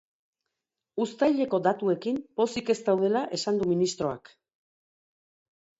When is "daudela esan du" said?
2.89-3.69